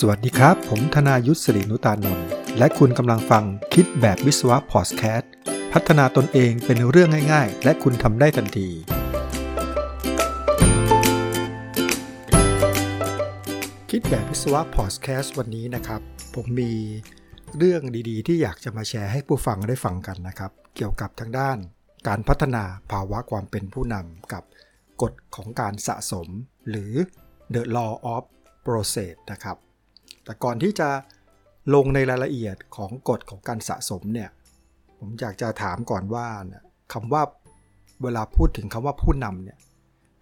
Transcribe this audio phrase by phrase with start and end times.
[0.00, 2.26] สวัสดีครับ ผมธนายุทธศรีนุตานนท์
[2.58, 5.30] และคุณกำลังฟังคิดแบบวิศวะพอดแคสต์
[5.72, 8.68] พัฒนาตนเองเป็นเรื่องง่ายๆ และคุณทำได้ทันที
[13.90, 16.00] คิดแบบวิศวะพอดแคสต์วันนี้นะครับ
[16.34, 16.72] ผมมี
[17.58, 21.58] เรื่องดีๆ ที่อยากจะมาแชร์ให้ผู้ฟังได้ฟังกันนะครับ เกี่ยวกับทางด้าน
[22.08, 24.42] การพัฒนาภาวะความเป็นผู้นำกับ
[25.02, 26.28] กฎของการสะสม
[26.68, 26.92] หรือ
[27.54, 28.22] the law of
[28.66, 29.56] process นะครับ
[30.26, 30.88] แต่ก่อนที่จะ
[31.74, 34.30] ลงในรายละเอียดของกฎของการสะสมเนี่ย
[34.98, 36.26] ผมอยากจะถามก่อนว่า
[36.92, 37.22] คำว่า
[38.02, 39.58] เวลาพูดถึงคำว่าผู้นำเนี่ย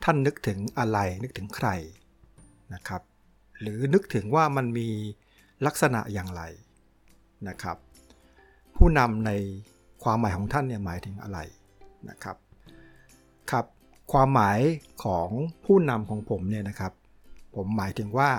[0.05, 1.69] ท่านนึกถึงอะไรนึกถึงใคร
[2.75, 3.03] นะครับ
[3.61, 4.89] หรือนึกถึงว่ามันมี
[5.67, 6.43] ลักษณะอย่างไร
[7.49, 7.77] นะครับ
[8.77, 9.31] ผู้นำใน
[10.03, 11.39] ความหมายของท่านเนี่ยหมายถึงอะไร
[12.09, 12.37] นะครับ
[13.51, 13.67] ครับ
[14.13, 14.59] ความหมาย
[15.05, 15.29] ของ
[15.65, 16.93] ผู้นำของผมเนี่ยนะครับ
[17.55, 18.31] ผมหมายถึงว่า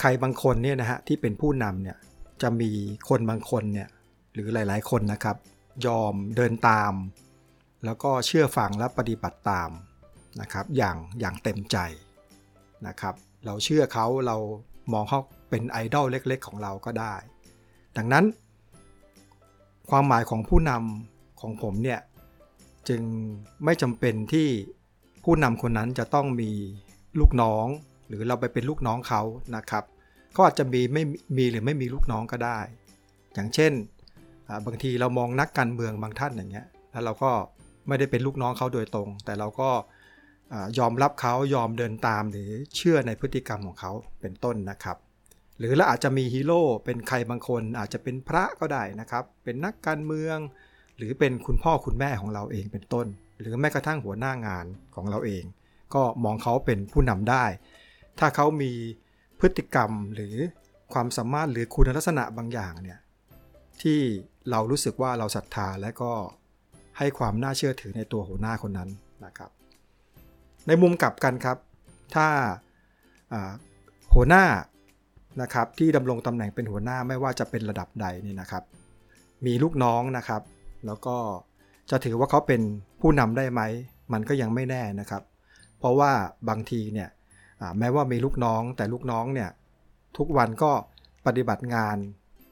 [0.00, 1.96] ใครบางคนเนี่ยนะฮะที่เป็นผู้นำเนี่ย
[2.42, 2.70] จะมี
[3.08, 3.88] คนบางคนเนี่ย
[4.32, 5.36] หรือหลายๆคนนะครับ
[5.86, 6.92] ยอมเดินตาม
[7.84, 9.70] แล้วก็เชื่อฟังและปฏิบัติตาม
[10.40, 11.76] นะครับอย่างอย่างเต็มใจ
[12.86, 13.14] นะครับ
[13.46, 14.36] เราเชื่อเขาเรา
[14.92, 17.14] มองเขาเป็นไอดอลเล็ก ๆ ของเราก็ได้
[17.96, 18.24] ดังนั้น
[19.90, 22.00] ความหมายของผู้นำของผมเนี่ย
[22.88, 23.02] จึง
[23.64, 24.48] ไม่จำเป็นที่
[25.24, 26.50] ผู้นำคนนั้นจะต้องมี
[27.20, 27.66] ลูกน้อง
[28.08, 29.22] หรือเราไปเป็นลูกน้องเขา
[29.56, 29.84] นะครับ
[30.36, 31.04] ก็อาจจะมีไม่
[31.38, 32.58] มีหรือไม่มีลูกน้องก็ได้
[33.34, 33.72] อย่างเช่น
[34.66, 37.30] บางทีเรามองนักการเมืองบางท่านอย่างเงี้ยแล้วเราก็
[37.88, 39.70] ไม่ได้เป็นลูกน้องเขาโดยตรง แต่เราก็
[40.78, 44.96] ยอมรับเขายอมเดินตามหรือเชื่อในพฤติกรรมของเขาเป็นต้นนะครับ
[45.58, 50.38] หรือเราอาจจะมีฮีโร่เป็นใครบางคนอาจจะเป็นพระก็ได้นะครับ เป็นนักการเมือง
[50.96, 53.06] หรือเป็นคุณพ่อคุณแม่ของเราเองเป็นต้น
[53.40, 55.44] หรือแม้กระทั่งหัวหน้างานของเราเอง
[55.94, 57.44] ก็มองเขาเป็นผู้นำได้
[58.18, 58.72] ถ้าเขามี
[59.40, 60.34] พฤติกรรมหรือ
[60.92, 62.98] ความสามารถหรือคุณลักษณะบางอย่างเนี่ย
[63.82, 63.98] ที่
[64.50, 66.12] เรารู้สึกว่าเราศรัทธาและก็
[66.98, 68.90] ให้ความน่าเชื่อถือในตัวหัวหน้าคนนั้น
[69.24, 69.50] นะครับ
[70.66, 71.56] ในมุมกลับกันครับ
[72.14, 72.28] ถ้า
[74.14, 74.44] หัวหน้า
[75.42, 78.62] นะครับที่ดำรงตำแหน่งเป็นหัวหน้าไม่ว่าจะเป็นระดับใดนี่นะครับ
[79.46, 80.42] มีลูกน้องนะครับ
[80.86, 81.16] แล้วก็
[81.90, 82.60] จะถือว่าเขาเป็น
[83.00, 83.62] ผู้นำได้ไหม
[84.12, 85.22] มันก็ยังไม่แน่นะครับ
[85.78, 86.12] เพราะว่า
[86.48, 87.08] บางทีเนี่ย
[87.78, 89.50] แม้ว่ามีลูกน้องแต่ลูกน้องเนี่ย
[90.16, 90.72] ทุกวันก็
[91.26, 91.96] ปฏิบัติงาน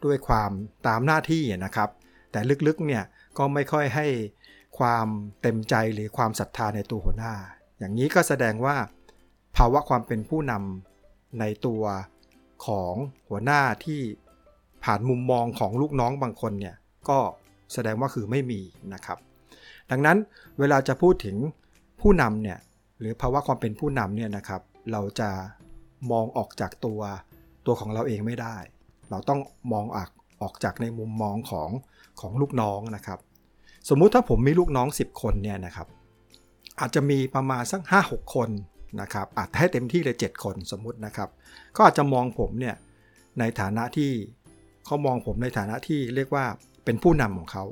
[0.04, 0.50] ด้วยความ
[0.86, 1.88] ตามหน้าที่นะครับ
[2.32, 3.04] แต่ลึกๆเนี่ย
[3.38, 4.06] ก็ไม่ค่อยให้
[4.78, 5.06] ความ
[5.42, 7.34] เต็มใจหรือความศรัทธาในตัวหัวหน้า
[7.78, 8.76] อย่างนี้ก็แสดงว่า
[9.56, 11.82] ภาวะความเป็นผู้นำในตัว
[12.66, 12.94] ของ
[13.28, 14.00] หัวหน้าที่
[14.84, 16.76] ผ่านมุมมองของลูกน้องบางคนเนี่ย
[17.08, 17.19] ก็
[17.72, 18.60] แสดงว่าคือไม่มี
[18.94, 19.19] นะครับ
[19.90, 20.16] ดังนั้น
[20.58, 21.36] เวลาจะพูดถึง
[22.00, 22.58] ผู้นำเนี่ย
[23.00, 24.62] หรือภาวะความเป็นผู้นำเนี่ยนะครับ
[24.93, 25.31] เราจะ
[26.10, 27.00] มองออกจากตัว
[27.66, 28.56] ตัวของเราเองไม่ได้
[29.10, 29.41] เราต้อง
[29.72, 30.10] มองออก
[30.43, 31.71] ออกจากในมุมมองของ
[32.21, 33.19] ของลูกน้องนะครับ
[33.88, 35.88] สมมุติถ้าผมมีลูกน้อง 10 คนเนี่ยนะครับ
[36.81, 38.50] อาจจะมีประมาณสัก 5-6 คน
[39.00, 41.28] นะครับอาจให้เต็มที่เลย 7 คนสมมุตินะครับ
[41.76, 42.76] ก็อาจจะมองผมเนี่ย
[43.38, 44.10] ในฐานะที่
[44.84, 46.44] เขามองผมในฐานะที่เรียกว่า
[46.84, 47.65] เป็นผู้นำของเขา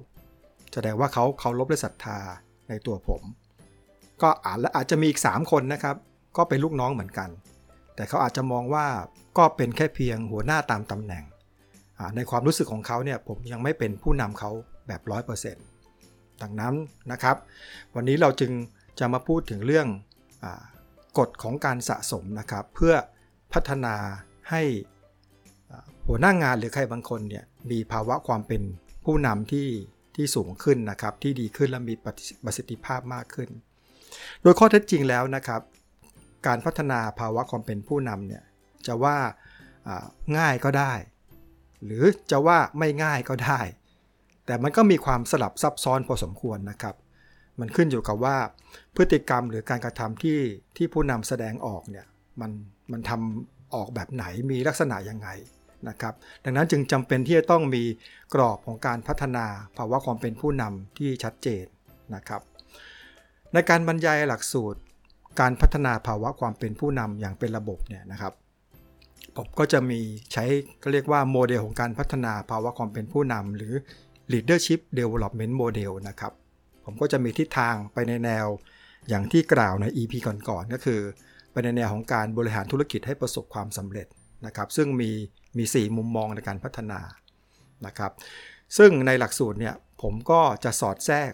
[0.73, 2.19] แสดงว่าเขาเขาลบและศรัทธา
[2.69, 3.23] ในตัวผม
[4.23, 5.97] ก็อาจอาจจะมีอีก 3 คนนะครับ
[6.37, 7.29] ก็เป็นลูกน้องเหมือนกัน
[7.95, 8.87] แต่เขาอาจจะมองว่า
[9.39, 11.25] ก็เป็นแค่เพียงหัวหน้าตามตำแหน่ง
[12.17, 14.51] ในความรู้สึกของเขาเนี่ยผมยังไม่เป็นผู้นำเขา
[14.87, 15.01] แบบ
[15.73, 16.75] 100%ดังนั้น
[17.13, 17.37] นะครับ
[17.95, 18.53] วันนี้เราจึง
[18.99, 19.87] จะมาพูดถึงเรื่อง
[20.45, 20.47] อ
[21.19, 22.95] กฎของการสะสมนะครับ เพื่อ
[23.53, 23.95] พัฒนา
[24.51, 24.63] ให้
[26.09, 28.63] หัวหน้างงานหรือใครบางคนเนี่ยมีภาวะความเป็น
[29.05, 29.69] ผู้นำที่
[30.17, 31.95] ที่สูงขึ้นนะครับ ที่ดีขึ้นและมี
[32.45, 33.49] ประสิทธิภาพมากขึ้น
[34.43, 35.61] โดยข้อเท็จจริงแล้วนะครับ
[36.47, 38.45] การพัฒนาภาวะความเป็นผู้นำเนี่ย
[38.87, 39.17] จะว่า
[40.39, 40.93] ง่ายก็ได้
[41.85, 43.61] หรือจะว่าไม่ง่ายก็ได้
[44.47, 46.95] แต่มันก็มีความสลับซับซ้อนพอสมควรนะครับ
[47.61, 48.37] มันขึ้นอยู่กับว่า
[48.97, 50.39] พฤติกรรมหรือการกระทำที่
[50.77, 52.07] ที่ผู้นำแสดงออกเนี่ย
[52.41, 52.51] มัน
[52.93, 55.29] มันทำออกแบบไหนมีลักษณะยังไง
[55.89, 57.83] นะครับ ดังนั้นจึงจำเป็นที่จะต้องมี
[58.35, 61.65] กรอบของการพัฒนาภาวะความเป็นผู้นำที่ชัดเจน
[62.15, 62.43] นะครับ
[63.53, 64.81] ในการบรรยายหลักสูตร
[65.41, 68.33] การพัฒนาภาวะความเป็นผู้นำอย่างเป็นระบบเนี่ยนะครับ
[69.37, 70.01] ผมก็จะมี
[70.33, 70.45] ใช้
[70.83, 73.75] ก็เรียกว่าโมเดลของการพัฒนาภาวะความเป็นผู้นำหรือ
[74.33, 76.33] leadership development model นะครับ
[76.85, 78.47] ผมก็จะมีทิศทางไปในแนว
[79.09, 81.01] อย่างที่กล่าวใน EP ก่อนๆก็คือ
[81.53, 84.07] ไปในแนวของการบริหารธุรกิจให้ประสบความสำเร็จ
[84.47, 85.11] นะครับ ซึ่งมี
[85.59, 87.01] มี 4 มุมมองในการพัฒนา
[87.87, 88.13] นะครับ
[88.79, 91.31] ซึ่งในหลักสูตรเนี่ยผมก็จะสอดแทรก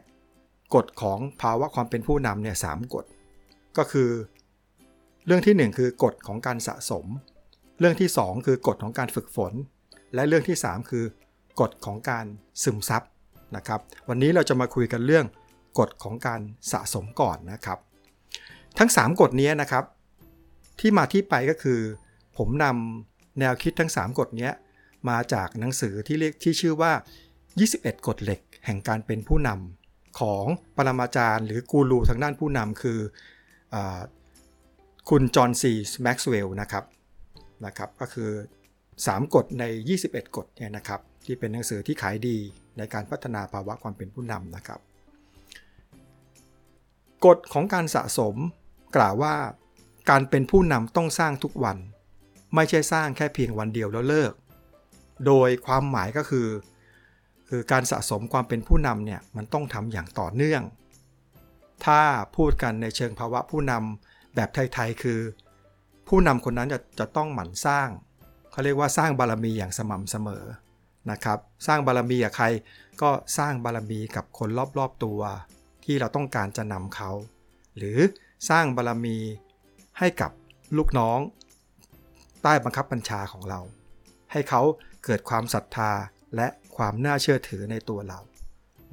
[0.75, 3.05] กฎของภาวะความเป็นผู้นำเนี่ยสกฎ
[3.79, 4.11] ก็คือ
[5.27, 7.07] เรื่องที่ 1 คือกฎของการสะสม
[7.81, 9.53] เรื่องที่ 2 คือกฎของการฝึกฝน
[10.15, 11.05] และเรื่องที่ 3 คือ
[11.61, 12.27] กฎของการ
[12.63, 13.03] ซึมซับ
[13.57, 15.27] นะครับ วันนี้เราจะมาคุยกันเรื่อง
[15.79, 16.41] กฎของการ
[16.73, 17.79] สะสมก่อนนะครับ
[18.79, 19.85] ทั้ง 3กฎนี้นะครับ
[20.81, 21.81] ที่มาที่ไปก็คือ
[22.37, 24.51] ผมนำแนวคิดทั้ง 3กฎนี้
[25.09, 26.93] มาจากหนังสือที่เรียกที่ชื่อว่า
[27.49, 30.45] 21 กฎเหล็กแห่งการเป็นผู้นำของ
[30.77, 32.99] ปรมาจารย์ หรือกูรูทางด้านผู้นำคือ
[35.11, 35.73] คุณจอห์นซี
[36.03, 36.85] แม็กซ์เวลล์นะครับ
[37.67, 38.31] นะครับก็คือ
[38.81, 39.65] 3 กฎใน
[40.01, 42.37] 21 กฎเนี่ยนะครับที่เป็นหนังสือที่ขายดี
[42.79, 44.81] ในการพัฒนาภาวะความเป็นผู้นำนะครับ
[47.27, 48.35] กฎของการสะสม
[48.97, 49.35] กล่าวว่า
[50.11, 51.77] การเป็นผู้นำต้องสร้างทุกวัน
[52.55, 54.33] ไม่ใช่สร้างแค่เพียงวันเดียวแล้วเลิก
[55.27, 56.49] โดยความหมายก็คือ
[57.49, 60.63] คือการสะสมความเป็นผู้นำเนี่ยมันต้องทำอย่างต่อเนื่อง
[61.87, 62.01] ถ้า
[62.37, 65.21] พูดกันในเชิงภาวะผู้นำแบบไทยๆคือ
[66.09, 67.89] ผู้นำคนนั้นจะจะต้องหมั่นสร้าง
[68.51, 70.45] เขาเรียกว่าสร้างบารมีอย่างสม่ำเสมอ
[71.11, 72.47] นะครับ สร้างบารมีกับใคร
[73.03, 74.49] ก็สร้างบารมีกับคน
[74.79, 75.21] รอบๆตัว
[75.85, 77.11] ที่เราต้องการจะนำเขา
[77.77, 77.99] หรือ
[78.51, 79.19] สร้างบารมี
[79.99, 80.31] ให้กับ
[80.77, 81.19] ลูกน้อง
[82.43, 83.61] ใต้บังคับบัญชาของเรา
[84.33, 84.63] ให้เขา
[85.05, 85.93] เกิดความศรัทธา
[86.37, 88.19] และความน่าเชื่อถือในตัวเรา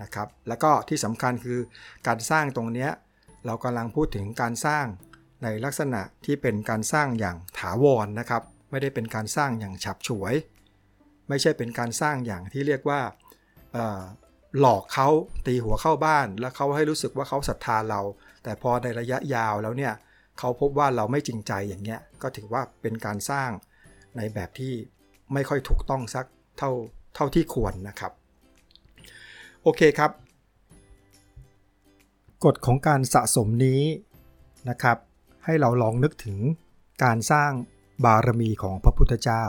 [0.02, 1.60] นะครับ แล้วก็ที่สำคัญคือ
[2.08, 2.88] การสร้างตรงนี้
[3.46, 4.86] เรากำลังพูดถึงการสร้าง
[5.44, 10.34] ในลักษณะที่เป็นการสร้างอย่างถาวรนนะครับ ไม่ได้เป็นการสร้างอย่างฉับฉวย
[11.30, 13.02] ไม่ใช่เป็นการสร้างอย่างที่เรียกว่า
[14.60, 15.08] หลอกเขา
[15.46, 18.02] ตีหัวเข้าบ้าน แล้วเขาให้รู้สึกว่าเขาศรัทธาเรา
[18.44, 19.94] แต่พอในระยะยาวแล้วเนี่ย
[20.40, 23.50] เขาพบว่าเราไม่จริงใจอย่างเงี้ยก็ถือว่าเป็นการสร้าง
[24.18, 24.74] ในแบบที่
[25.34, 26.26] ไม่ค่อยถูกต้องสัก
[26.58, 26.72] เท่า
[27.16, 28.12] เท่าที่ควรนะครับ
[29.64, 30.12] โอเคครับ
[32.46, 33.82] กฎของการสะสมนี้
[34.70, 34.98] นะครับ
[35.46, 36.38] ให้เราลองนึกถึง
[37.04, 37.52] การสร้าง
[38.06, 39.44] บารมีของพระพุทธเจ้า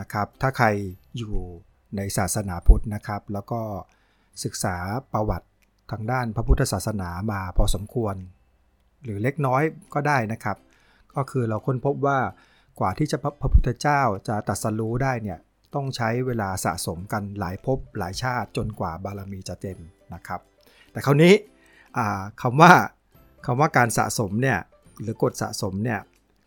[0.00, 0.66] นะครับ ถ้าใคร
[1.18, 1.36] อยู่
[1.96, 3.60] ในศาสนาพุทธนะครับ แล้วก็
[4.44, 4.76] ศึกษา
[5.12, 5.48] ประวัติ
[5.90, 8.14] ทางด้านพระพุทธศาสนามาพอสมควร
[9.04, 9.62] หรือเล็กน้อย
[9.94, 10.56] ก็ได้นะครับ
[11.14, 12.18] ก็คือเราค้นพบว่า
[12.80, 15.38] กว่าที่จะพระพุทธเจ้าจะตัดสรู้ได้เนี่ย
[15.74, 19.78] ต้องใช้เวลาสะสมกันหลายภพหลายชาติจนกว่าบารมีจะเต็ม
[20.14, 20.40] นะครับ
[20.92, 21.34] แต่คราวนี้
[22.42, 22.72] คำว่า
[23.46, 24.58] คำว่าการสะสมเนี่ย
[25.00, 26.00] หรือกฎสะสมเนี่ย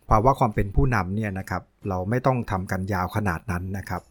[0.09, 4.01] ภาวะความเป็นผู้นำเนี่ยนะครับเราไม่ต้องทำกันยาวขนาดนั้นนะครับ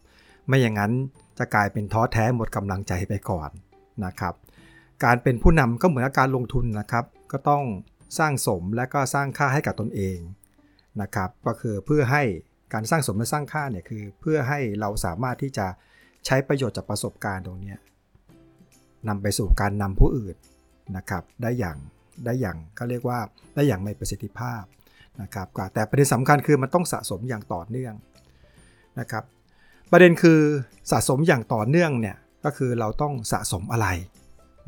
[0.47, 0.91] ไม่อย่างนั้น
[1.37, 3.49] จะกลายเป็นท้อแท้หมดกำลังใจไปก่อน
[4.05, 4.33] นะครับ
[5.03, 7.63] การเป็นผู้นำก็เหมือนการลงทุนนะครับ ก็ต้อง
[8.17, 10.17] สร้างสมและก็สร้างค่าให้กับตนเอง
[11.01, 12.23] นะครับ ก็คือเพื่อให้
[12.73, 15.67] การสร้างสมและสร้างค่าเนี่ยคือเพื่อให้เราสามารถที่จะ
[16.25, 17.75] ใช้ประโยชน์จากประสบการณ์ตรงนี้
[19.07, 20.35] นำไปสู่การนำผู้อื่น
[20.97, 21.77] นะครับได้อย่าง
[22.25, 23.19] ได้อย่างก็เรียกว่า
[23.55, 24.63] ได้อย่างมีประสิทธิภาพ
[25.21, 27.93] นะครับแต่ประเด็นสำคัญคือมันต้องสะสมอย่างต่อเนื่อง
[28.99, 29.23] นะครับ
[29.91, 30.39] ประเด็นคือ
[30.91, 33.87] สะสมอย่างต่อเนื่องเนี่ยก็คือเราต้องสะสมอะไร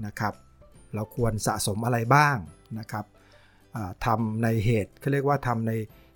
[0.06, 0.34] นะครับ
[0.96, 2.38] เราควรสะสมอะไรบ้าง
[2.80, 3.06] นะครับ
[4.06, 5.72] ทำในเหตุเขาเรียกว่าทำใน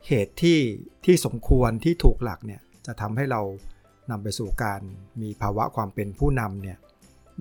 [0.07, 0.59] เหตุที่
[1.05, 3.41] ที่สมควรที่ถูกหลักเนี่ยจะทำให้เรา
[4.11, 4.81] นำไปสู่การ
[5.21, 6.77] มีภาวะความเป็นผู้นำเนี่ย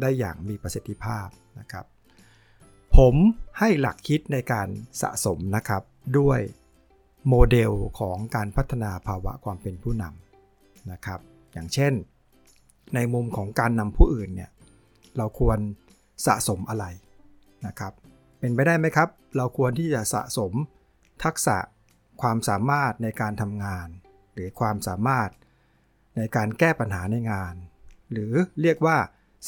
[0.01, 1.27] ได้อย่างมีประสิทธิภาพ
[1.61, 1.85] นะครับ
[2.97, 3.15] ผม
[3.59, 4.69] ให้หลักคิดในการ
[5.03, 5.83] สะสมนะครับ
[6.19, 6.41] ด้วย
[7.29, 11.21] โมเดลของการพัฒนาภาวะความเป็นผู้นำนะครับ
[11.53, 11.93] อย่างเช่น
[12.95, 14.51] ในมุมของการนำผู้อื่นเนี่ย
[15.17, 15.59] เราควร
[16.27, 16.85] สะสมอะไร
[17.67, 17.93] นะครับ
[18.39, 20.53] เป็นไปได้ไหมครับ เราควรที่จะสะสม
[21.25, 21.57] ทักษะ
[22.23, 23.89] ความสามารถในการทำงาน
[24.35, 25.31] หรือความสามารถ
[26.17, 27.55] ในการแก้ปัญหาในงาน
[28.13, 28.33] หรือ
[28.63, 28.97] เรียกว่า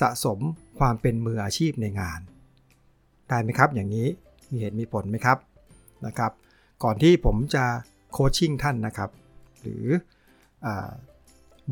[0.01, 0.39] สะสม
[0.79, 2.21] ความเป็นมืออาชีพในงาน
[3.29, 4.09] ได้ไหมครับอย่างนี้
[4.51, 5.39] มีเหตุมีผลไหมครับ
[6.07, 6.33] นะครับ
[6.85, 7.65] ก่อนที่ผมจะ
[8.13, 9.11] โคชชิ่งท่านนะครับ
[9.61, 9.87] หรือ
[10.65, 10.69] อ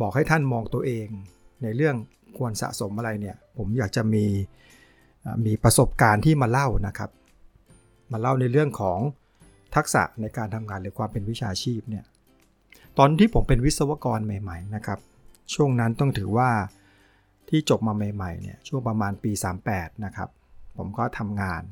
[0.00, 1.06] บอกให้ท่านมองตัวเอง
[1.62, 1.96] ในเรื่อง
[2.38, 4.24] ควรสะสมอะไรเนี่ย ผมอยากจะมี
[5.46, 7.10] มีประสบการณ์ที่มาเล่านะครับ
[8.12, 8.98] มาเล่าในเรื่องของ
[9.74, 12.04] ทักษะในการทำงานหรือความเป็นวิชาชีพเนี่ย
[12.98, 14.98] ตอนที่ผมเป็นวิศวกรใหม่ ๆ นะครับ
[15.54, 16.50] ช่วงนั้นต้องถือว่า
[17.48, 19.32] ที่จบมาใหม่ๆเนี่ยช่วงประมาณปี
[19.68, 20.28] 38 นะครับ
[20.76, 21.62] ผมก็ทำงาน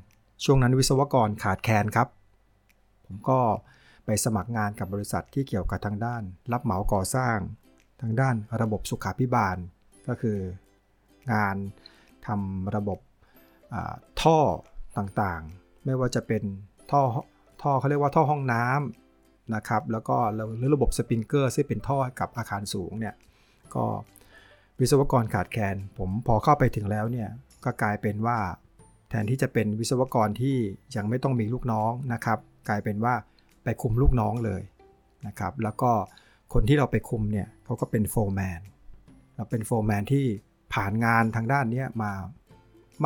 [0.44, 2.08] ช่วงนั้นวิศวกรขาดแคลนครับ
[3.06, 3.38] ผมก็
[4.04, 6.22] ไปสมัครงานกับบริษัทที่เกี่ยวกับทางด้าน
[6.52, 7.36] รับเหมาก่อสร้าง
[8.00, 9.56] ทางด้านระบบสุขาพิบาล
[10.08, 10.38] ก็คือ
[11.32, 11.56] งาน
[12.26, 12.98] ทำระบบ
[14.22, 14.38] ท่อ
[14.96, 16.42] ต่างๆ ไม่ว่าจะเป็น
[16.90, 17.02] ท่อ
[17.62, 23.14] ท่อเขาเรียกว่าท่อห้องน้ำนะครับ แล้วก็รือระบบสปริงเกอร์ซึ่งเป็นท่อกับอาคารสูงเนี่ย
[23.74, 23.84] ก็
[24.80, 27.28] วิศวกรขาดแคลน ผมพอเข้าไปถึงแล้วเนี่ย
[27.64, 28.38] ก็กลายเป็นว่า
[29.08, 30.56] แทนที่จะเป็นวิศวกรที่
[30.96, 33.14] ยังไม่ต้องมีลูกน้องนะครับ กลายเป็นว่า
[33.64, 34.62] ไปคุมลูกน้องเลย
[35.26, 35.90] นะครับ แล้วก็
[36.52, 38.60] คนที่เราไปคุมเนี่ยเขาก็เป็นโฟร์แมน
[39.36, 40.26] เราเป็นโฟร์แมนที่
[40.74, 42.12] ผ่านงานทางด้านนี้มา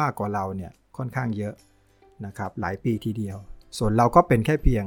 [0.01, 1.55] มากกว่าเราเนี่ยค่อนข้างเยอะ
[2.27, 3.39] นะครับหลายปีทีเดียว
[3.79, 4.85] ส่วนเราก็เป็นแค่เพียง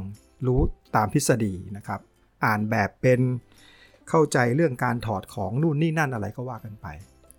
[0.47, 0.59] รู้
[0.95, 1.99] ตามทฤษฎีนะครับ
[2.45, 3.19] อ่านแบบเป็น
[4.09, 6.87] เข้าใจเรื่องการถอดของนู่นนี่นั่นอะไรก็ว่ากันไป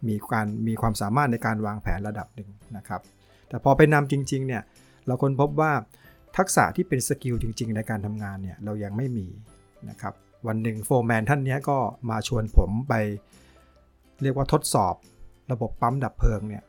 [0.08, 3.00] มีการมีความสามารถในการวางแผนระดับหนึ่งนะครับ
[3.48, 4.62] แต่พอไปนำจริงๆเนี่ย
[5.06, 5.72] เราค้นพบว่า
[6.36, 9.26] ทักษะที่เป็น skill จริง ๆ ในการทำงานเนี่ยเรายังไม่มี
[9.90, 10.14] นะครับ
[10.46, 11.78] วันหนึ่งโฟร์แมนท่านนี้ก็
[12.10, 12.94] มาชวนผมไป
[14.22, 14.94] เรียกว่าทดสอบ
[15.52, 16.62] ระบบปั๊มดับเพลิงเนี่ย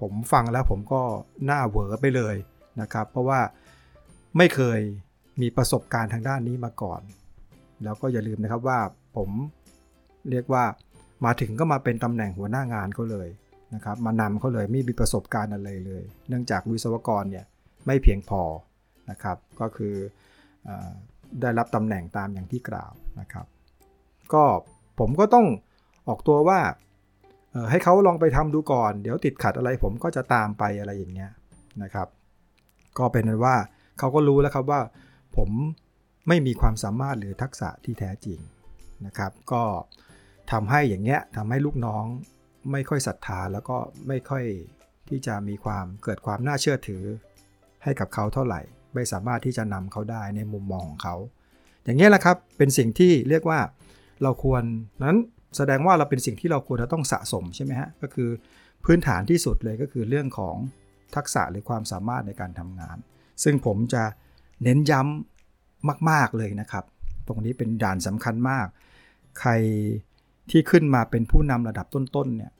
[0.00, 1.00] ผมฟังแล้วผมก็
[1.46, 2.36] หน้าเหวอไปเลย
[2.80, 3.40] นะครับ เพราะว่า
[4.36, 4.80] ไม่เคย
[5.40, 7.00] มีประสบการณ์ทางด้านนี้มาก่อน
[7.84, 8.78] แล้วก็อย่าลืมนะครับว่า
[9.16, 9.30] ผม
[10.30, 10.64] เรียกว่า
[11.24, 13.28] มาถึงก็มาเป็นตำแหน่งหัวหน้างานเขาเลย
[13.74, 17.44] นะครับมานำเขาเลยไม่มีประสบการณ์อะไรเลย เนื่องจากวิศวกรเนี่ย
[17.86, 18.42] ไม่เพียงพอ
[19.10, 19.94] นะครับก็คือ
[20.68, 20.70] อ
[21.40, 23.46] ได้รับตำแหน่งตามอย่างที่กล่าวนะครับ
[24.32, 24.44] ก็
[24.98, 25.46] ผมก็ต้อง
[26.08, 26.60] ออกตัวว่า
[27.70, 31.30] ให้เขาลองไปทำดูก่อน เดี๋ยวติดขัดอะไรผมก็จะตามไปอะไรอย่างเงี้ย
[31.82, 32.08] นะครับ
[32.98, 33.56] ก็เป็นนั้นว่า
[33.98, 34.80] เขาก็รู้แล้วครับว่า
[35.36, 35.50] ผม
[36.28, 38.38] ไม่มีความสามารถหรือทักษะที่แท้จริง
[39.06, 39.62] นะครับ ก็
[40.52, 42.04] ทำให้อย่างเงี้ยทำให้ลูกน้อง
[42.72, 43.76] ไม่ค่อยศรัทธาแล้วก็
[44.08, 44.44] ไม่ค่อย
[45.08, 47.02] ที่จะมีความเกิดความน่าเชื่อถือ
[47.84, 48.60] ให้กับเขาเท่าไหร่
[48.94, 51.16] ไม่สามารถที่จะนำเขาได้ในมุมมองของเขา
[51.84, 53.60] อย่างนี้แหละครับเป็นสิ่งที่เรียกว่า
[54.22, 54.62] เราควร
[55.04, 55.18] นั้น
[55.56, 58.30] แสดงว่าเราเป็นสิ่งที่เราควรจะต้องสะสมใช่ไหมฮะก็คือ
[58.84, 60.56] พื้นฐานที่สุดเลยก็คือเรื่องของ
[61.16, 62.96] ทักษะหรือความสามารถในการทำงาน
[63.42, 64.02] ซึ่งผมจะ
[64.62, 66.84] เน้นย้ำมาก ๆ เลยนะครับ
[67.26, 68.66] ตรงนี้เป็นด่านสำคัญมาก
[69.40, 69.50] ใคร
[70.50, 72.52] ที่ขึ้นมาเป็นผู้นำระดับต้น ๆ เนี่ย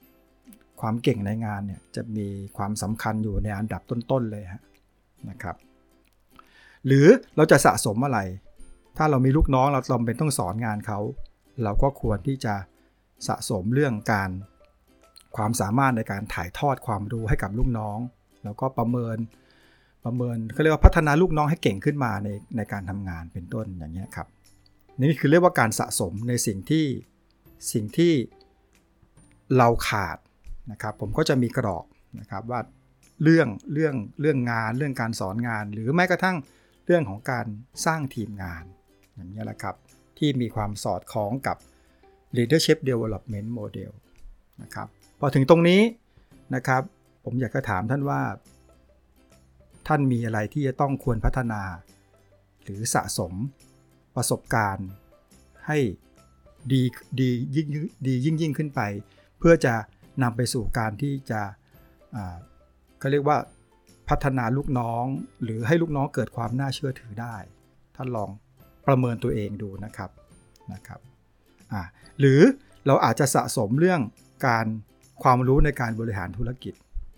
[0.81, 4.61] ความเก่งในงานเนี่ยจะมีความสำคัญอยู่ในอันดับต้น ๆ เลยฮะ
[5.29, 5.55] นะครับ
[6.85, 8.19] หรือเราจะสะสมอะไร
[8.97, 10.99] ถ้าเรามีลูกน้องเราจำเป็นต้องสอนงานเขา
[11.63, 12.53] เราก็ควรที่จะ
[13.27, 14.29] สะสมเรื่องการ
[15.35, 17.97] ความสามารถในการถ่ายทอดความรู้ให้กับลูกน้อง
[18.43, 19.17] แล้วก็ประเมิน
[20.03, 24.27] ประเมินเขาเรียกว่าพัฒนาลูกน้องให้เก่งขึ้นมาในในการทำงานเป็นต้นอย่างนี้ครับ
[24.99, 26.85] นี่คือเรียกว่าการสะสมในสิ่งที่
[27.73, 28.13] สิ่งที่
[29.57, 30.17] เราขาด
[30.71, 31.85] นะครับ ผมก็จะมีกรอบ
[32.19, 32.59] นะครับว่า
[33.23, 36.37] เรื่องเรื่องเรื่องงานเรื่องการสอนงาน หรือแม้กระทั่ง
[36.85, 37.45] เรื่องของการ
[37.85, 38.63] สร้างทีมงาน
[39.15, 39.75] อย่างนี้แหละครับ
[40.17, 41.57] ที่มีความสอดคล้องกับ
[42.37, 43.91] leadership development model
[44.61, 44.87] นะครับ
[45.19, 45.81] พอถึงตรงนี้
[46.55, 46.81] นะครับ
[47.23, 48.21] ผมอยากจะถามท่านว่า
[49.87, 51.61] ท่านมีอะไรที่จะต้องควรพัฒนา
[52.63, 53.33] หรือสะสม
[54.15, 54.87] ประสบการณ์
[55.67, 55.77] ให้
[56.71, 56.81] ดี
[57.19, 57.67] ดียิ่ง
[58.07, 58.81] ดียิ่งยิ่งขึ้นไป
[59.39, 59.73] เพื่อจะ
[60.23, 61.41] นำไปสู่การที่จะ
[62.99, 63.37] เขาเรียกว่า
[64.09, 65.05] พัฒนาลูกน้อง
[65.43, 67.35] หรือให้ลูกน้องเกิดความน่าเชื่อถือได้
[67.95, 68.29] ท่านลอง
[68.87, 70.09] ประเมินตัวเองดูนะครับ
[70.73, 70.99] นะครับ
[72.19, 72.39] หรือ
[72.87, 74.01] เราอาจจะสะสมเรื่อง
[74.47, 74.65] การ
[75.23, 76.73] ความรู้ในการบริหารธุรกิจ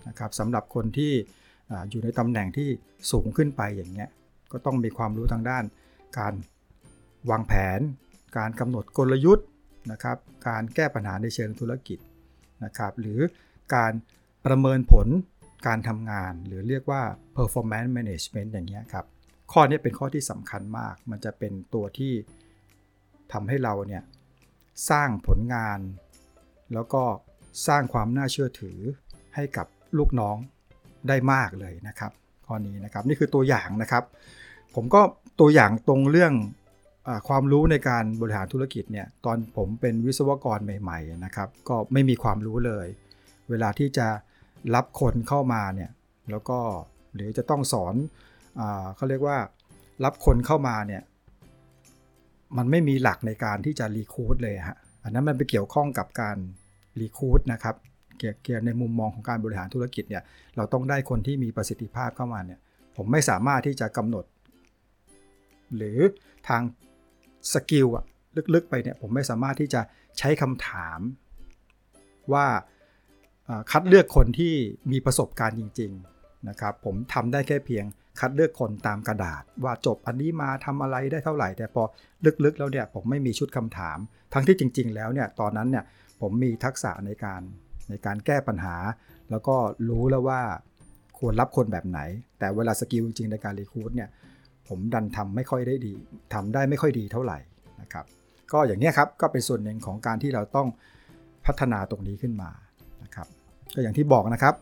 [0.07, 1.13] นะครับสำหรับคนที่
[1.89, 2.69] อยู่ในตำแหน่งที่
[3.11, 4.09] สูงขึ้นไปอย่างเงี้ย
[4.51, 5.63] ก็ต้องมีความรู้ทางด้าน
[6.19, 6.33] การ
[7.29, 7.79] วางแผน
[8.37, 9.47] การกำหนดกลยุทธ์
[9.91, 11.99] นะครับ การแก้ปัญหาในเชิงธุรกิจ
[12.65, 13.19] นะครับหรือ
[13.75, 13.93] การ
[14.45, 15.07] ประเมินผล
[15.67, 17.01] การทำงาน หรือเรียกว่า
[17.35, 19.05] performance management อย่างเงี้ยครับ
[19.51, 22.13] ข้อนี้เป็นข้อที่สำคัญมาก มันจะเป็นตัวที่
[23.33, 24.03] ทำให้เราเนี่ย
[24.89, 25.79] สร้างผลงาน
[26.73, 27.03] แล้วก็
[27.67, 28.79] สร้างความน่าเชื่อถือ
[29.35, 30.37] ให้กับลูกน้อง
[31.07, 32.11] ได้มากเลยนะครับ
[32.47, 34.03] ข้อนี้นะครับนี่คือตัวอย่างนะครับ
[34.75, 35.01] ผมก็
[35.39, 36.33] ตัวอย่างตรงเรื่อง
[37.07, 42.87] อความรู้ในการบริหารธุรกิจเนี่ยตอนผมเป็นวิศวกรใหม่ๆนะครับ ก็ไม่มีความรู้เลย
[43.49, 44.07] เวลาที่จะ
[44.75, 45.89] รับคนเข้ามาเนี่ย
[46.31, 46.59] แล้วก็
[47.15, 47.95] หรือจะต้องสอน
[48.59, 48.61] อ
[48.95, 49.37] เขาเรียกว่า
[50.05, 51.01] รับคนเข้ามาเนี่ย
[52.57, 56.37] มันไม่มีหลักในการที่จะ recruit เลยฮะอันนั้นมันไปเกี่ยวข้องกับการ
[56.99, 57.75] recruit นะครับ
[58.19, 60.23] เกี่ยวในมุมมองของการบริหารธุรกิจเนี่ย
[60.55, 62.59] เราต้องได้คนที่มีประสิทธิภาพเข้ามาเนี่ย
[62.97, 64.25] ผมไม่สามารถที่จะกำหนด
[65.75, 65.99] หรือ
[66.47, 66.61] ทาง
[67.53, 68.05] skill อะ
[68.55, 69.81] ลึกๆไปเนี่ยผมไม่สามารถที่จะ
[70.17, 70.99] ใช้คำถาม
[72.33, 72.45] ว่า
[73.71, 74.53] คัดเลือกคนที่
[74.91, 77.85] มีประสบการณ์จริง ๆนะครับ ผมทำได้แค่เพียง
[78.19, 81.83] คัดเลือกคนตามกระดาษ ว่าจบอันนี้มาทำอะไรได้เท่าไหร่ แต่พอ
[82.45, 83.97] ลึกๆแล้วเนี่ยผมไม่มีชุดคำถาม
[84.33, 85.85] ทั้งที่จริง ๆ แล้วเนี่ยตอนนั้นเนี่ย
[86.21, 87.41] ผมมีทักษะในการ
[87.89, 88.75] ในการแก้ปัญหา
[89.29, 89.55] แล้วก็
[89.89, 90.41] รู้แล้วว่า
[91.19, 91.99] ควรรับคนแบบไหน
[92.39, 94.09] แต่เวลาสกิลจริงในการรีคูดเนี่ย
[94.67, 95.93] ผมดันทำไม่ค่อยได้ดี
[96.33, 97.37] ทำได้ไม่ค่อยดีเท่าไหร่
[97.81, 98.05] นะครับ
[98.53, 100.67] ก็อย่างนี้ครับก็เป็นส่วนหนึ่งของการที่เราต้อง
[101.45, 102.51] พัฒนาตรงนี้ขึ้นมา
[103.03, 103.27] นะครับ
[103.73, 104.55] ก็อย่างที่บอกนะครับ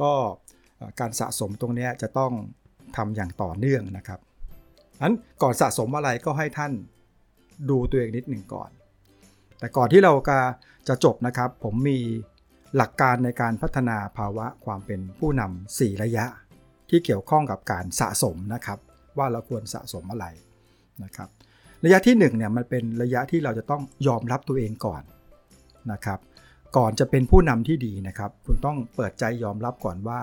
[0.00, 0.12] ก็
[1.00, 2.32] การสะสมตรงนี้จะต้อง
[2.96, 4.20] ทำอย่างต่อเนื่องนะครับ
[5.00, 6.72] อันก่อนสะสมอะไรก็ให้ท่าน
[7.70, 8.70] ดูตัวเองนิดหนึ่งก่อน
[9.58, 10.12] แต่ก่อนที่เรา
[10.88, 11.98] จะจบนะครับ ผมมี
[12.76, 16.24] หลักการในการพัฒนาภาวะความเป็นผู้นำ4ระยะ
[16.90, 18.78] ที่เกี่ยวข้องกับการสะสมนะครับ
[19.18, 20.26] ว่าเราควรสะสมอะไร
[21.04, 21.28] นะครับ
[21.84, 25.02] ระยะที่1เนี่ยมันเป็นระยะที่เราจะต้องยอมรับตัวเองก่อน
[25.92, 26.18] นะครับ
[26.76, 30.22] ก่อนจะเป็นผู้นำที่ดีนะครับ คุณต้องเปิดใจยอมรับก่อนว่า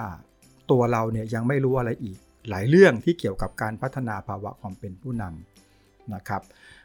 [0.71, 2.17] ตัวเราเนี่ยยังไม่รู้อะไรอีก
[2.49, 6.41] หลายเรื่องที่เกี่ยวกับการพัฒนาภาวะความเป็นผู้นำนะครับ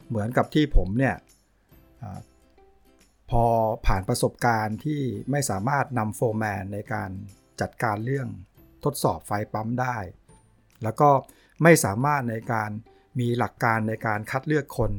[0.08, 1.14] เหมือนกับที่ผมเนี่ย
[3.30, 3.45] พอ
[3.87, 7.11] ผ่านประสบการณ์ที่ไม่สามารถนำโฟร์แมนในการ
[7.61, 8.28] จัดการเรื่อง
[8.85, 9.97] ทดสอบไฟปั๊มได้
[10.83, 11.11] แล้วก็
[11.62, 12.71] ไม่สามารถในการ
[13.21, 14.92] มีหลักการในการคัดเลือกคน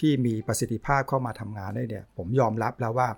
[0.00, 3.08] ที่มีประสิทธิภาพเข้ามาทำงานได้เนี่ย ผมยอมรับแล้วว่า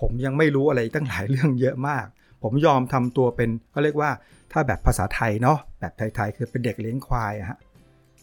[0.00, 2.06] ผมยังไม่รู้อะไรตั้งหลายเรื่องเยอะมาก
[2.42, 4.10] ผมยอมทำตัวเป็นก็เรียกว่า
[4.52, 7.58] ถ้าแบบภาษาไทยเนาะแบบไทยๆคือเป็นเด็กเลี้ยงควายฮะ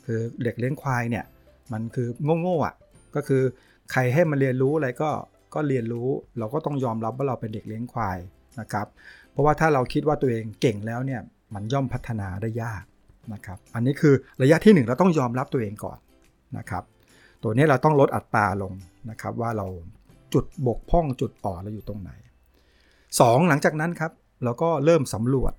[0.06, 1.26] คือเด็กเลี้ยงควายเนี่ย
[1.74, 2.08] มันคือ
[2.42, 2.76] โง่ๆอะ
[3.16, 3.44] ก็คือ
[3.92, 5.12] ใครให้มันเรียนรู้อะไรก็
[5.54, 6.08] ก็เรียนรู้
[6.40, 8.18] เราก็ต้องยอมรับว่าเราเป็นเด็กเลี้ยงควาย
[8.60, 8.88] นะครับ
[9.32, 11.22] เพราะว่าถ้าเราคิดว่าตัวเองเก่งแล้วเนี่ย
[11.54, 12.84] มันย่อมพัฒนาได้ยาก
[13.34, 15.98] นะครับ อันนี้คือระยะที่ 1 เราต้องยอมรับตัวเองก่อน
[16.58, 16.84] นะครับ
[17.44, 18.74] ตัวนี้เราต้องลดอัตราลง
[19.10, 19.68] นะครับ ว่าเรา
[20.34, 22.12] จุดบกพร่องจุดอ่อนเราอยู่ตรงไหน
[22.82, 24.12] 2 หลังจากนั้นครับ
[24.44, 25.54] เราก็เริ่มสำรวจ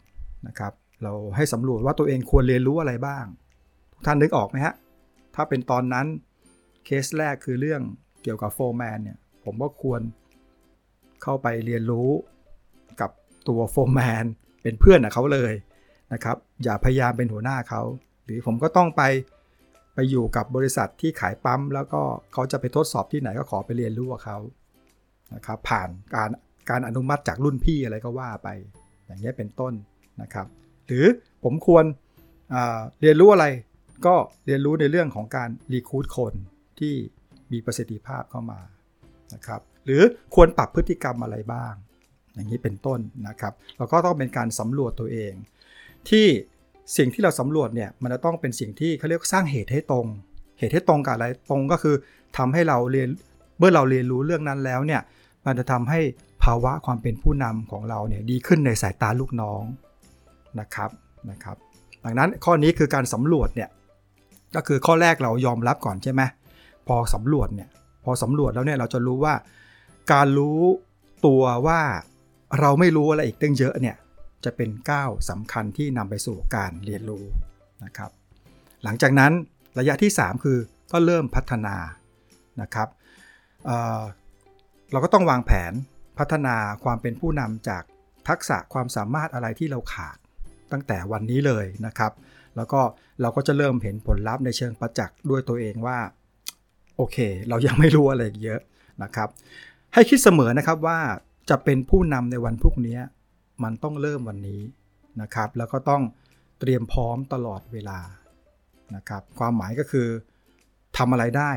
[0.49, 3.25] นะครับ เราให้สำรวจว่าตัวเองควรเรียนรู้อะไรบ้าง
[3.93, 4.75] ทุกท่านนึกออกไหมฮะ
[5.35, 6.07] ถ้าเป็นตอนนั้น
[6.85, 7.83] เคสแรกคือเรื่อง
[8.27, 10.01] เกี่ยวกับโฟร์แมนเนี่ยผมก็ควร
[11.23, 12.09] เข้าไปเรียนรู้
[13.01, 13.11] กับ
[13.49, 14.25] ตัวโฟร์แมน
[14.63, 15.53] เป็นเพื่อนกับเขาเลย
[16.13, 17.83] นะครับ อย่าพยายามเป็นหัวหน้าเขา
[18.25, 19.03] หรือผมก็ต้องไป
[19.95, 22.03] ไปอยู่กับบริษัทที่ขายปั๊ม แล้วก็
[22.33, 24.39] เขาจะไปทดสอบที่ไหนก็ขอไปเรียนรู้กับเขา
[25.35, 26.31] นะครับผ่านการ
[26.71, 28.49] การอนุมัติจากรุ่นพี่อะไรก็ว่าไป
[29.07, 29.73] อย่างนี้เป็นต้น
[30.23, 30.47] นะครับ
[30.87, 31.07] หรือ
[31.45, 31.85] ผมควร
[33.01, 33.47] เรียนรู้อะไร
[34.07, 34.15] ก็
[34.47, 36.35] เรียนรู้ในเรื่องของการรีคูดคน
[36.81, 36.95] ที่
[37.53, 38.61] มีประสิทธิภาพเข้ามา
[39.35, 40.03] นะครับหรือ
[40.35, 41.75] ควรปรับพฤติกรรมอะไรบ้าง
[42.35, 45.33] อย่างนี้เป็นต้นนะครับเราก็ต้องเป็นการสำรวจตัวเอง
[46.09, 46.27] ที่
[46.97, 50.07] สิ่งที่เราสำรวจเนี่ยมันจะต้องเป็นสิ่งที่เขาเรียกสร้างเหตุให้ตรง
[50.59, 51.95] เหตุให้ตรงกับอะไรตรงก็คือ
[52.37, 53.09] ทำให้เราเรียน
[53.59, 55.01] เมื่อเราเรียนรู้เรื่องนั้นแล้วเนี่ย
[55.47, 56.01] มันจะทำให้
[56.45, 59.63] ภาวะความเป็นผู้นำของเราเนี่ยดีขึ้นในสายตาลูกน้อง
[60.61, 60.91] นะครับ
[61.31, 61.57] นะครับ
[62.05, 63.69] ดังนั้นข้อนี้คือการสำรวจเนี่ย
[64.55, 66.23] ก็คือข้อแรกเรายอมรับก่อนใช่ไหม
[66.89, 67.69] พอสำรวจเนี่ย
[68.05, 69.35] พอสำรวจแล้วเนี่ยเราจะรู้ว่า
[70.13, 70.61] การรู้
[71.27, 71.81] ตัวว่า
[72.61, 73.97] เราไม่รู้อะไรอีกตั้งเยอะเนี่ย
[74.45, 77.25] จะเป็นก้าวสำคัญที่นำไปสู่การเรียนรู้
[77.85, 78.11] นะครับ
[78.85, 79.33] หลังจากนั้น
[79.79, 80.59] ระยะที่ 3 คือ
[80.93, 81.77] ก็เริ่มพัฒนา
[82.63, 82.89] นะครับ
[83.67, 85.73] เเราก็ต้องวางแผน
[86.19, 87.83] พัฒนาความเป็นผู้นำจาก
[88.29, 90.17] ทักษะความสามารถอะไรที่เราขาด
[90.73, 92.13] ตั้งแต่วันนี้เลยนะครับ
[92.57, 92.81] แล้วก็
[93.21, 95.99] เราก็จะเริ่มเห็นผลลัพธ์ในเชิงประจักษ์ด้วยตัวเองว่า
[96.97, 97.17] โอเค
[97.49, 98.61] เรายังไม่รู้อะไรเยอะ
[99.03, 99.29] นะครับ
[99.95, 100.99] ให้คิดเสมอนะครับว่า
[101.51, 102.99] จะเป็นผู้นำในวันพรุ่งนี้
[103.63, 104.63] มันต้องเริ่มวันนี้
[105.23, 106.03] นะครับ แล้วก็ต้อง
[106.61, 107.99] เตรียมพร้อมตลอดเวลา
[108.97, 110.09] นะครับ ความหมายก็คือ
[110.97, 111.53] ทำอะไรได้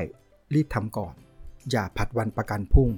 [0.53, 1.13] รีบทำก่อน
[1.71, 2.89] อย่าผัดวันประกันพรุ่ง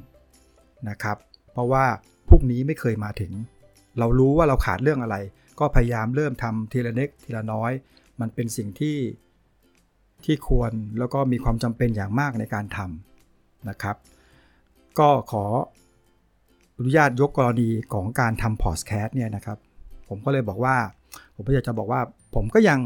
[0.89, 1.17] นะครับ
[1.51, 1.85] เพราะว่า
[2.29, 3.31] พรุ่งนี้ไม่เคยมาถึง
[3.99, 5.17] เรารู้ว่าเราขาดเรื่องอะไร
[5.59, 7.71] ก็พยายามเริ่มทำทีละเล็กทีละน้อย
[8.19, 8.97] มันเป็นสิ่งที่
[10.25, 13.95] ที่ควรแล้วก็มีความจำเป็นอย่างมากในการทำนะครับ
[14.99, 15.45] ก็ขอ
[16.77, 19.57] อนุญาตยกกรณีของการทำพอสแคสเนี่ยนะครับ
[20.09, 20.75] ผมก็เลยบอกว่า
[21.35, 22.01] ผมก็อยากจะบอกว่า
[22.35, 22.79] ผมก็ยัง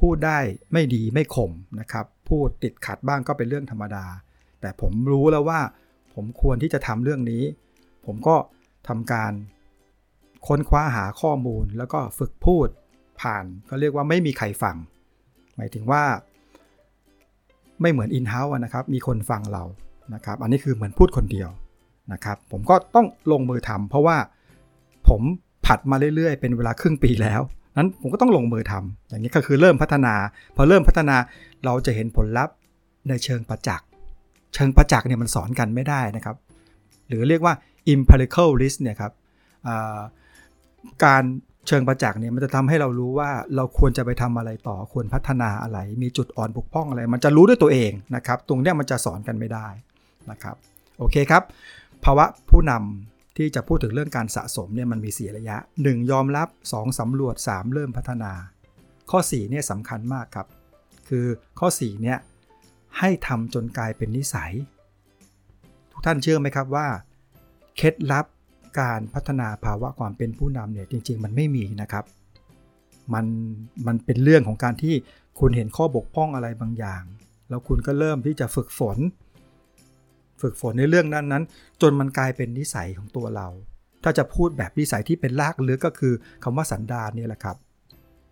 [0.00, 0.38] พูดได้
[0.72, 4.04] ไม่ดีไม่ข่มนะครับ พูดติดขัดบ้างก็เป็นเรื่องธรรมดา
[4.60, 5.60] แต่ผมรู้แล้วว่า
[6.14, 7.42] ผมควรที่จะทำเรื่องนี้
[8.06, 8.36] ผมก็
[8.88, 9.32] ทำการ
[10.46, 12.68] ค้นคว้าหาข้อมูลแล้วก็ฝึกพูด
[13.20, 14.76] ผ่านก็เรียกว่าไม่มีใครฟัง
[15.56, 16.02] หมายถึงว่า
[17.84, 19.64] ไม่เหมือนอินเฮ้าส์นะครับมีคนฟังเรา
[20.14, 21.48] นะครับอันนี้คือเหมือนพูดคนเดียว
[22.12, 24.16] นะครับผมก็ต้องลงมือทำเพราะว่า
[25.08, 25.22] ผม
[25.66, 27.40] ผัดมาเรื่อยๆ เป็นเวลาครึ่งปีแล้ว
[27.76, 30.14] นั้นผมก็ต้องลงมือทำอย่างนี้ก็คือเริ่มพัฒนา
[30.56, 31.16] พอเริ่มพัฒนา
[31.64, 32.54] เราจะเห็นผลลัพธ์
[33.08, 33.86] ในเชิงประจักษ์
[34.54, 36.36] เชิงประจักษ์เนี่ยมันสอนกันไม่ได้นะครับ
[37.08, 37.54] หรือเรียกว่า
[37.92, 39.12] empirical list เนี่ยครับ
[41.04, 41.24] การ
[41.66, 49.68] เชิงประจักษ์เนี่ยมันจะทำให้เรารู้ว่าเราควรจะไปทำอะไรต่อควรพัฒนาอะไร มีจุดอ่อนบกพร่องอะไร มันจะรู้ด้วยตัวเองนะครับ ตรงนี้มันจะสอนกันไม่ได้
[50.30, 50.56] นะครับ
[50.98, 51.42] โอเคครับ
[52.04, 58.32] ภาวะผู้นำที่จะพูดถึงเรื่องการสะสมเนี่ยมันมี 4 ระยะ 1 ยอมรับ 2สำรวจ 3 เริ่มพัฒนา
[59.10, 60.46] ข้อ4เนี่ยสำคัญมากครับ
[61.08, 61.26] คือ
[61.58, 62.18] ข้อ4เนี่ย
[62.98, 64.52] ให้ทำจนกลายเป็นนิสัย
[65.90, 66.86] ทุกท่านเชื่อไหมครับว่า
[67.76, 68.26] เคล็ดลับ
[68.80, 72.04] การพัฒนาภาวะความเป็นผู้นำเนี่ยจริง ๆ มันไม่มีนะครับ
[73.14, 73.26] มัน
[73.86, 74.94] มันเป็นเรื่องของการที่
[75.40, 77.02] คุณเห็นข้อบกพร่องอะไรบางอย่าง
[77.48, 78.98] แล้วคุณก็เริ่มที่จะฝึกฝน
[80.42, 81.44] ฝึกฝนในเรื่องนั้นนั้น
[81.82, 83.48] จนมันกลายเป็นนิสัยของตัวเรา
[84.04, 87.56] ถ้าจะพูดแบบนิสัยที่เป็นลากลึกก็คือคำว่าสันดานนี่แหละครับ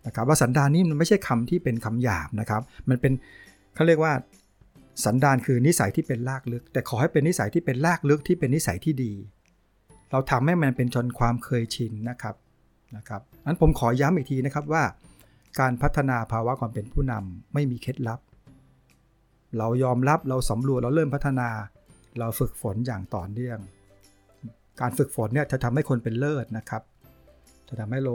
[0.05, 3.13] นะครับว่าสันดานนี่มันไม่ใช่คำที่เป็นคำหยาบนะครับ มันเป็น
[3.75, 4.13] เขาเรียกว่า
[5.05, 9.13] สันดานคือนิสัยที่เป็นลากลึก แต่ขอให้เป็นนิสัยที่เป็นลากลึกที่เป็นนิสัยที่ดี
[10.13, 12.35] เราทำให้มันเป็นจนความเคยชินนะครับ
[12.97, 14.83] นะครับนั้นผมขอย้ำอีกทีนะครับว่า
[15.59, 18.19] การพัฒนาภาวะความเป็นผู้นำไม่มีเคล็ดลับ
[19.57, 21.49] เรายอมรับเราสำรวจเราเริ่มพัฒนา
[22.19, 23.59] เราฝึกฝนอย่างต่อเนื่อง
[24.81, 26.81] การฝึกฝนเนี่ยจะทำให้คนเป็นเลิศนะครับ
[27.67, 28.13] จะทำให้เรา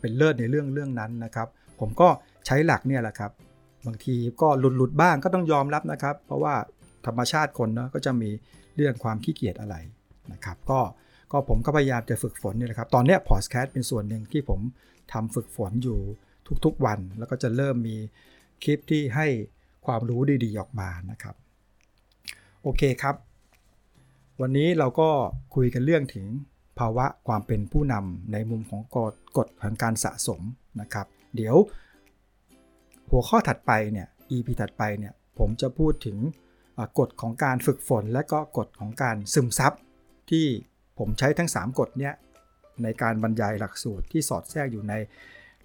[0.00, 1.48] เป็นเลิศในเรื่องเรื่องนั้นนะครับ
[1.80, 2.08] ผมก็
[2.46, 3.32] ใช้หลักเนี่ยแหละครับ
[3.86, 6.54] บางทีก็หลุดหลุดบ้างก็ต้องยอมรับนะครับ เพราะว่า
[7.06, 8.30] ธรรมชาติคนเนาะก็จะมี
[8.76, 9.76] เรื่องความขี้เกียจอะไร
[10.32, 10.80] นะครับ ก็
[11.32, 14.60] ก็ผมก็พยายามจะฝึกฝนนี่แหละครับ ตอนนี้พอสแคสเป็นส่วนหนึ่งที่ผม
[15.12, 15.98] ทำฝึกฝนอยู่
[16.64, 17.96] ทุกๆวัน แล้วก็จะเริ่มมี
[18.62, 19.26] คลิปที่ให้
[19.86, 21.34] ความรู้ดีๆออกมานะครับ
[22.62, 23.16] โอเคครับ
[24.40, 25.08] วันนี้เราก็
[25.54, 26.26] คุยกันเรื่องถึง
[26.78, 30.40] ภาวะความเป็นผู้นำในมุมของกฎกฎแห่งการสะสม
[30.80, 31.06] นะครับ
[31.36, 31.56] เดี๋ยว
[33.10, 36.18] หัวข้อถัดไปเนี่ย EP ถัดไปเนี่ย ผมจะพูดถึง
[36.98, 39.72] กฎของการฝึกฝน และก็กฎของการซึมซับ
[40.30, 40.46] ที่
[40.98, 42.14] ผมใช้ทั้ง 3กฎเนี่ย
[42.82, 44.94] ในการบรรยายหลักสูตรที่สอดแทรกอยู่ใน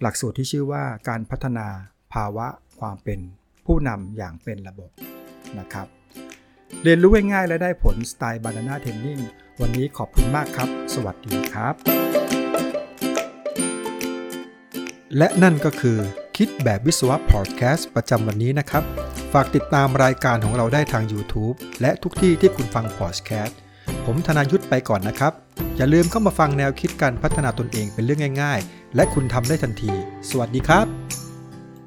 [0.00, 1.66] หลักสูตรที่ชื่อว่าการพัฒนา
[2.14, 2.46] ภาวะ
[2.80, 3.20] ความเป็น
[3.66, 4.90] ผู้นำอย่างเป็นระบบ
[5.58, 5.86] นะครับ
[6.82, 9.20] เรียนรู้ง่ายๆและได้ผลสไตล์บานาน่าเทนนิ่ง
[9.60, 11.74] วันนี้ขอบคุณมากครับ สวัสดีครับ
[15.16, 15.98] และนั่นก็คือ
[16.36, 18.84] คิดแบบวิศวะพอดแคสต์ประจำวันนี้นะครับ
[19.32, 23.60] ฝากติดตามรายการของเราได้ทาง YouTube และทุกที่ที่คุณฟังพอดแคสต์
[24.06, 25.32] ผมธนายุทธไปก่อนนะครับ
[25.76, 29.92] อย่าลืมเข้ามาฟังแนวคิดการพัฒนาตนเองเป็นเรื่องง่าย ๆ และคุณทำได้ทันที
[30.30, 30.86] สวัสดีครับ